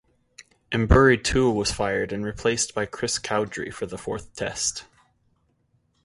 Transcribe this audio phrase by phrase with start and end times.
[0.71, 4.85] Emburey too was fired and was replaced by Chris Cowdrey for the fourth Test.